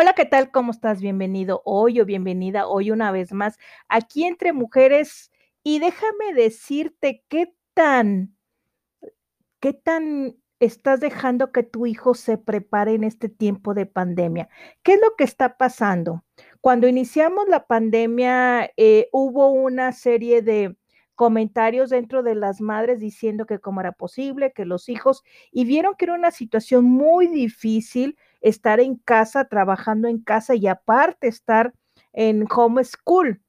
[0.00, 0.52] Hola, ¿qué tal?
[0.52, 1.00] ¿Cómo estás?
[1.00, 3.58] Bienvenido hoy o bienvenida hoy una vez más
[3.88, 5.32] aquí entre mujeres.
[5.64, 8.36] Y déjame decirte qué tan,
[9.58, 14.48] qué tan estás dejando que tu hijo se prepare en este tiempo de pandemia.
[14.84, 16.24] ¿Qué es lo que está pasando?
[16.60, 20.76] Cuando iniciamos la pandemia, eh, hubo una serie de
[21.16, 25.96] comentarios dentro de las madres diciendo que cómo era posible, que los hijos, y vieron
[25.98, 31.72] que era una situación muy difícil estar en casa, trabajando en casa y aparte estar
[32.12, 33.40] en home school.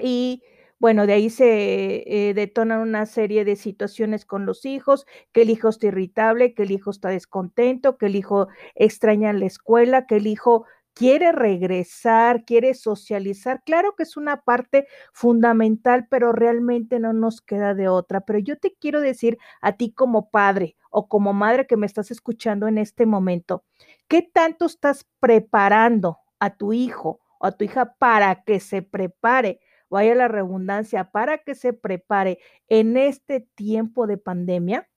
[0.00, 0.42] Y
[0.78, 5.50] bueno, de ahí se eh, detonan una serie de situaciones con los hijos, que el
[5.50, 10.16] hijo está irritable, que el hijo está descontento, que el hijo extraña la escuela, que
[10.16, 13.62] el hijo quiere regresar, quiere socializar.
[13.64, 18.20] Claro que es una parte fundamental, pero realmente no nos queda de otra.
[18.22, 22.10] Pero yo te quiero decir a ti como padre o como madre que me estás
[22.10, 23.64] escuchando en este momento,
[24.08, 29.60] ¿qué tanto estás preparando a tu hijo o a tu hija para que se prepare?
[29.90, 34.88] Vaya la redundancia, para que se prepare en este tiempo de pandemia.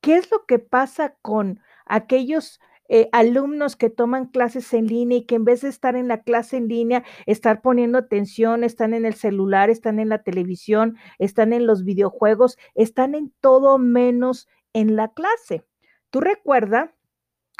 [0.00, 5.26] ¿Qué es lo que pasa con aquellos eh, alumnos que toman clases en línea y
[5.26, 9.04] que en vez de estar en la clase en línea, estar poniendo atención, están en
[9.04, 14.94] el celular, están en la televisión, están en los videojuegos, están en todo menos en
[14.94, 15.64] la clase.
[16.10, 16.95] Tú recuerda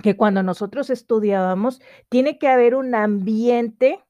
[0.03, 4.05] que cuando nosotros estudiábamos, tiene que haber un ambiente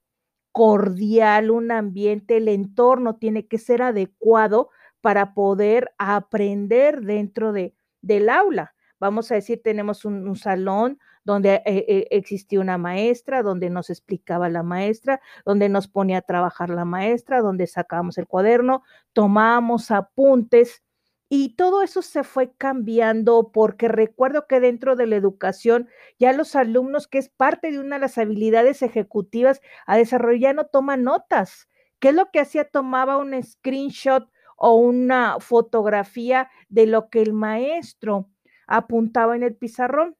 [0.51, 4.69] cordial, un ambiente, el entorno tiene que ser adecuado
[5.01, 11.85] para poder aprender dentro de, del aula vamos a decir, tenemos un, salón donde eh,
[11.87, 16.85] eh, existía una maestra, donde nos explicaba la maestra, donde nos ponía a trabajar la
[16.85, 20.83] maestra, donde sacábamos el cuaderno, tomábamos apuntes.
[21.29, 25.89] Y todo eso se fue cambiando porque recuerdo que dentro de la educación
[26.19, 30.67] ya los alumnos, que es parte de una de las habilidades ejecutivas a desarrollar, no
[30.67, 31.67] toman notas.
[31.99, 32.69] ¿Qué es lo que hacía?
[32.69, 38.29] Tomaba un screenshot o una fotografía de lo que el maestro
[38.67, 40.15] apuntaba en el pizarrón.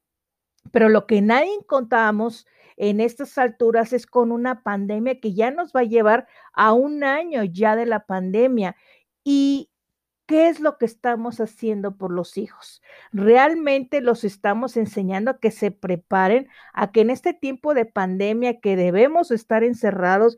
[0.72, 2.46] Pero lo que nadie contábamos
[2.76, 7.02] en estas alturas es con una pandemia que ya nos va a llevar a un
[7.02, 8.76] año ya de la pandemia.
[9.24, 9.70] ¿Y
[10.28, 12.82] qué es lo que estamos haciendo por los hijos?
[13.12, 18.60] Realmente los estamos enseñando a que se preparen, a que en este tiempo de pandemia
[18.60, 20.36] que debemos estar encerrados,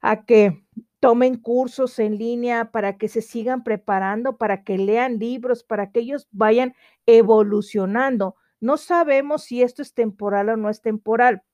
[0.00, 0.64] a que
[0.98, 6.00] tomen cursos en línea, para que se sigan preparando, para que lean libros, para que
[6.00, 6.74] ellos vayan
[7.06, 8.34] evolucionando.
[8.58, 11.44] No sabemos si esto es temporal o no es temporal.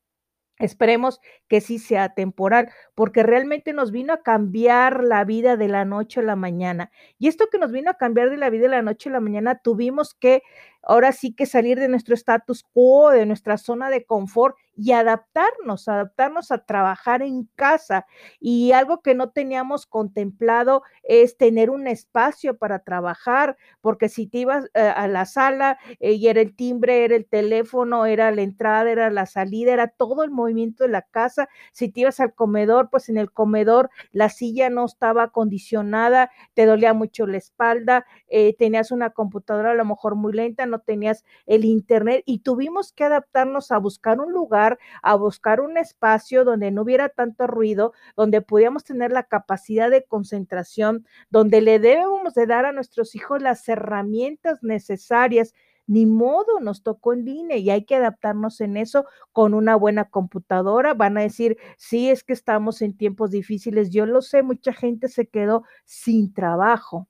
[0.58, 5.84] Esperemos que sí sea temporal, porque realmente nos vino a cambiar la vida de la
[5.84, 6.90] noche a la mañana.
[7.18, 9.20] Y esto que nos vino a cambiar de la vida de la noche a la
[9.20, 10.42] mañana, tuvimos que
[10.86, 15.88] ahora sí que salir de nuestro status quo, de nuestra zona de confort y adaptarnos,
[15.88, 18.06] adaptarnos a trabajar en casa.
[18.40, 24.38] Y algo que no teníamos contemplado es tener un espacio para trabajar, porque si te
[24.38, 28.42] ibas eh, a la sala eh, y era el timbre, era el teléfono, era la
[28.42, 31.48] entrada, era la salida, era todo el movimiento de la casa.
[31.72, 36.66] Si te ibas al comedor, pues en el comedor la silla no estaba acondicionada, te
[36.66, 41.24] dolía mucho la espalda, eh, tenías una computadora a lo mejor muy lenta, no tenías
[41.46, 46.70] el internet y tuvimos que adaptarnos a buscar un lugar, a buscar un espacio donde
[46.70, 52.46] no hubiera tanto ruido, donde pudiéramos tener la capacidad de concentración, donde le debemos de
[52.46, 55.54] dar a nuestros hijos las herramientas necesarias
[55.86, 60.06] ni modo, nos tocó en línea y hay que adaptarnos en eso con una buena
[60.10, 60.94] computadora.
[60.94, 63.90] Van a decir, sí, es que estamos en tiempos difíciles.
[63.90, 67.08] Yo lo sé, mucha gente se quedó sin trabajo.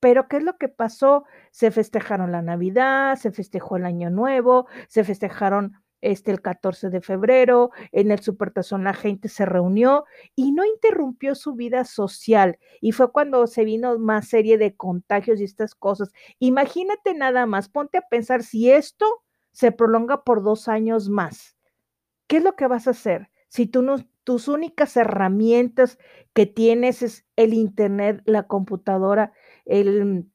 [0.00, 1.24] Pero ¿qué es lo que pasó?
[1.50, 7.00] Se festejaron la Navidad, se festejó el Año Nuevo, se festejaron este el 14 de
[7.00, 10.04] febrero, en el Supertazón la gente se reunió
[10.36, 12.58] y no interrumpió su vida social.
[12.80, 16.12] Y fue cuando se vino más serie de contagios y estas cosas.
[16.38, 19.06] Imagínate nada más, ponte a pensar si esto
[19.52, 21.56] se prolonga por dos años más.
[22.28, 23.30] ¿Qué es lo que vas a hacer?
[23.48, 25.98] Si tú no, tus únicas herramientas
[26.34, 29.32] que tienes es el Internet, la computadora,
[29.68, 30.26] el,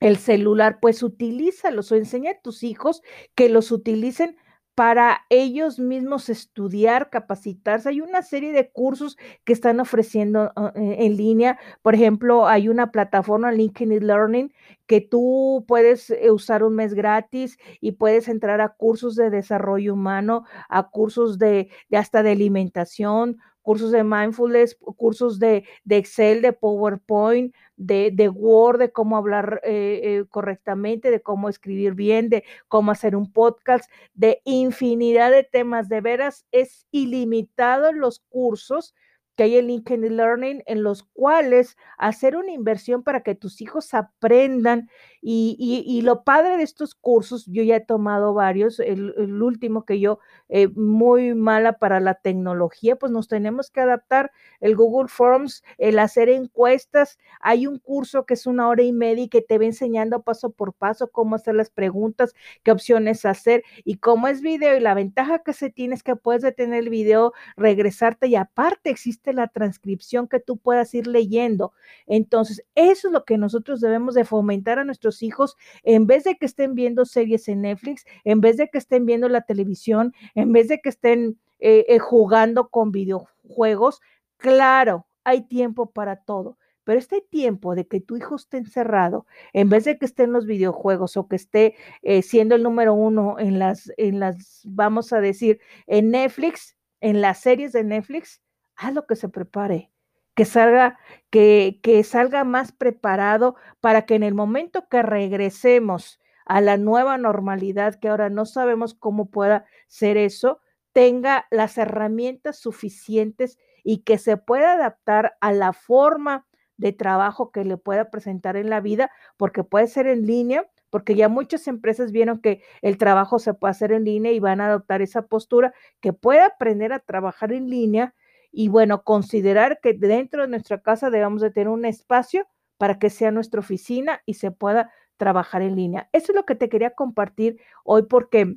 [0.00, 3.02] el celular, pues utilízalos o enseña a tus hijos
[3.34, 4.36] que los utilicen
[4.74, 7.90] para ellos mismos estudiar, capacitarse.
[7.90, 11.58] Hay una serie de cursos que están ofreciendo ah, eh, en línea.
[11.82, 14.52] Por ejemplo, hay una plataforma LinkedIn Learning
[14.86, 19.94] que tú puedes eh, usar un mes gratis y puedes entrar a cursos de desarrollo
[19.94, 26.42] humano, a cursos de, de hasta de alimentación, cursos de mindfulness, cursos de, de Excel,
[26.42, 32.28] de PowerPoint, de, de Word, de cómo hablar eh, eh, correctamente, de cómo escribir bien,
[32.28, 35.88] de cómo hacer un podcast, de infinidad de temas.
[35.88, 38.94] De veras, es ilimitado los cursos
[39.36, 43.94] que hay en LinkedIn Learning, en los cuales hacer una inversión para que tus hijos
[43.94, 44.88] aprendan.
[45.26, 49.98] Y, y, lo padre de estos cursos, yo ya he tomado varios, el, último que
[49.98, 50.18] yo,
[50.50, 55.98] eh, muy mala para la tecnología, pues nos tenemos que adaptar, el Google Forms, el
[55.98, 59.64] hacer encuestas, hay un curso que es una hora y media y que te va
[59.64, 64.76] enseñando paso por paso cómo hacer las preguntas, qué opciones hacer y cómo es video
[64.76, 68.90] y la ventaja que se tiene es que puedes detener el video, regresarte y aparte
[68.90, 71.72] existe la transcripción que tú puedas ir leyendo.
[72.06, 76.36] Entonces, eso es lo que nosotros debemos de fomentar a nuestros hijos en vez de
[76.36, 80.52] que estén viendo series en Netflix, en vez de que estén viendo la televisión, en
[80.52, 84.00] vez de que estén eh, eh, jugando con videojuegos.
[84.36, 86.58] Claro, hay tiempo para todo.
[86.84, 90.32] Pero este tiempo de que tu hijo esté encerrado, en vez de que esté en
[90.32, 95.12] los videojuegos o que esté eh, siendo el número uno en las, en las, vamos
[95.12, 98.42] a decir, en Netflix, en las series de Netflix,
[98.76, 99.90] haz lo que se prepare,
[100.34, 100.98] que salga,
[101.30, 107.18] que, que salga más preparado para que en el momento que regresemos a la nueva
[107.18, 110.60] normalidad, que ahora no sabemos cómo pueda ser eso,
[110.92, 117.64] tenga las herramientas suficientes y que se pueda adaptar a la forma de trabajo que
[117.64, 122.12] le pueda presentar en la vida, porque puede ser en línea, porque ya muchas empresas
[122.12, 125.72] vieron que el trabajo se puede hacer en línea y van a adoptar esa postura,
[126.00, 128.14] que pueda aprender a trabajar en línea
[128.54, 132.46] y bueno, considerar que dentro de nuestra casa debemos de tener un espacio
[132.78, 136.08] para que sea nuestra oficina y se pueda trabajar en línea.
[136.12, 138.56] Eso es lo que te quería compartir hoy porque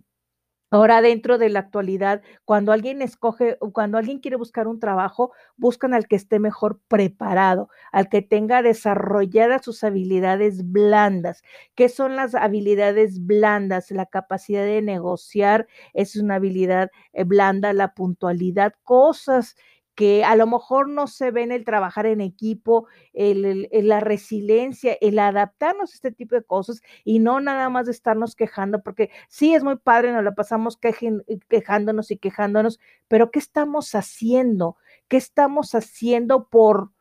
[0.70, 5.94] Ahora, dentro de la actualidad, cuando alguien escoge, cuando alguien quiere buscar un trabajo, buscan
[5.94, 11.42] al que esté mejor preparado, al que tenga desarrolladas sus habilidades blandas.
[11.76, 13.92] ¿Qué son las habilidades blandas?
[13.92, 19.56] La capacidad de negociar es una habilidad eh, blanda, la puntualidad, cosas
[19.98, 22.86] que a lo mejor no se ven el trabajar en equipo,
[23.16, 28.36] la resiliencia, el adaptarnos a este tipo de cosas y no nada más de estarnos
[28.36, 33.96] quejando, porque sí es muy padre, nos la pasamos quejándonos y quejándonos, pero ¿qué estamos
[33.96, 34.78] haciendo?
[35.08, 36.92] ¿Qué estamos haciendo por,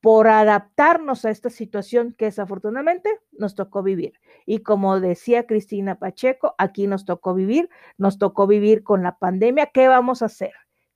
[0.00, 4.14] por adaptarnos a esta situación que desafortunadamente nos tocó vivir.
[4.44, 9.66] Y como decía Cristina Pacheco, aquí nos tocó vivir, nos tocó vivir con la pandemia.
[9.66, 10.50] ¿Qué vamos a hacer?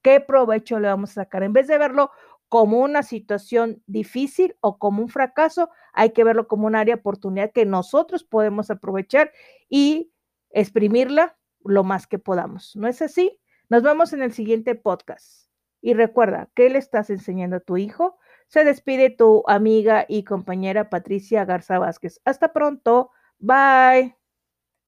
[0.05, 1.41] ¿Qué provecho le vamos a sacar?
[1.41, 2.11] En vez de verlo
[2.47, 6.99] como una situación difícil o como un fracaso, hay que verlo como un área de
[6.99, 9.31] oportunidad que nosotros podemos aprovechar
[9.67, 10.11] y
[10.51, 12.75] exprimirla lo más que podamos.
[12.75, 13.39] ¿No es así?
[13.67, 15.49] Nos vemos en el siguiente podcast.
[15.81, 18.19] Y recuerda, ¿qué le estás enseñando a tu hijo?
[18.45, 22.21] Se despide tu amiga y compañera Patricia Garza Vázquez.
[22.25, 23.09] Hasta pronto.
[23.39, 24.24] Bye.